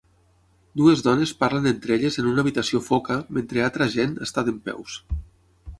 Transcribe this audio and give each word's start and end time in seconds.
Dues 0.79 1.03
dones 1.07 1.33
parlen 1.43 1.67
entre 1.73 1.93
elles 1.97 2.17
en 2.23 2.31
una 2.31 2.41
habitació 2.45 2.83
foca 2.87 3.19
mentre 3.39 3.63
altra 3.69 3.91
gent 3.99 4.21
està 4.29 4.47
dempeus. 4.51 4.99